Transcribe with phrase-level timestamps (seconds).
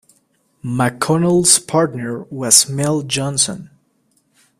[0.65, 3.69] McConnell's partner was Mel Johnson.